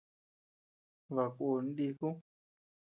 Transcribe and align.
Baʼa 1.13 1.25
kun 1.35 1.63
niku. 1.75 2.09